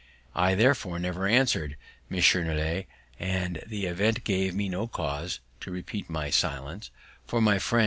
I 0.33 0.55
therefore 0.55 0.97
never 0.97 1.27
answered 1.27 1.77
M. 2.09 2.17
Nollet, 2.17 2.87
and 3.19 3.61
the 3.67 3.85
event 3.85 4.23
gave 4.23 4.55
me 4.55 4.67
no 4.67 4.87
cause 4.87 5.39
to 5.59 5.69
repent 5.69 6.09
my 6.09 6.31
silence; 6.31 6.89
for 7.27 7.39
my 7.39 7.59
friend 7.59 7.79
M. 7.79 7.79